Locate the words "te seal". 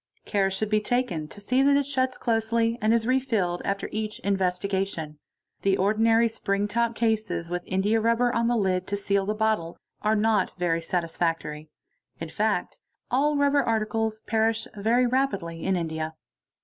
8.87-9.27